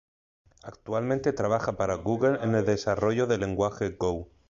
Actualmente 0.63 1.31
trabajaba 1.31 1.77
para 1.77 1.93
Google 1.93 2.39
en 2.43 2.55
el 2.55 2.65
desarrollo 2.65 3.27
del 3.27 3.41
lenguaje 3.41 3.89
Go. 3.91 4.29